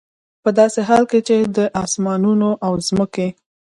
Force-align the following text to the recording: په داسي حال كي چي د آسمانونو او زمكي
په 0.43 0.49
داسي 0.57 0.81
حال 0.87 1.03
كي 1.11 1.19
چي 1.27 1.37
د 1.57 1.59
آسمانونو 1.83 2.49
او 2.65 2.73
زمكي 2.87 3.27